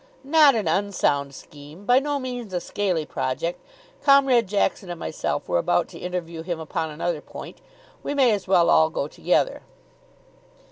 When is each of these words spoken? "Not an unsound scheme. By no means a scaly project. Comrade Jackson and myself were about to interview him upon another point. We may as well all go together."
"Not 0.23 0.55
an 0.55 0.67
unsound 0.67 1.35
scheme. 1.35 1.85
By 1.85 1.99
no 1.99 2.17
means 2.17 2.53
a 2.55 2.59
scaly 2.59 3.05
project. 3.05 3.63
Comrade 4.01 4.47
Jackson 4.47 4.89
and 4.89 4.99
myself 4.99 5.47
were 5.47 5.59
about 5.59 5.87
to 5.89 5.99
interview 5.99 6.41
him 6.41 6.59
upon 6.59 6.89
another 6.89 7.21
point. 7.21 7.59
We 8.01 8.15
may 8.15 8.31
as 8.31 8.47
well 8.47 8.71
all 8.71 8.89
go 8.89 9.07
together." 9.07 9.61